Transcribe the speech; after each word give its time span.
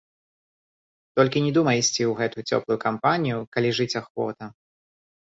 Толькі 1.19 1.43
не 1.47 1.51
думай 1.57 1.75
ісці 1.81 1.93
ў 2.05 2.11
гэту 2.21 2.43
цёплую 2.49 2.77
кампанію, 2.85 3.37
калі 3.57 3.69
жыць 3.81 3.97
ахвота. 4.01 4.45